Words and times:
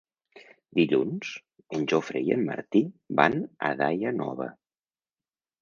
Dilluns 0.79 1.33
en 1.79 1.85
Jofre 1.93 2.23
i 2.29 2.33
en 2.37 2.43
Martí 2.49 2.83
van 3.21 3.39
a 3.69 3.73
Daia 3.83 4.19
Nova. 4.23 4.53